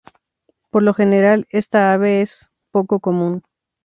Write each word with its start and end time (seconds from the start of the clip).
Por 0.71 0.81
lo 0.81 0.95
general 0.95 1.45
esta 1.51 1.93
ave 1.93 2.21
es 2.21 2.49
poco 2.71 2.99
común. 3.01 3.43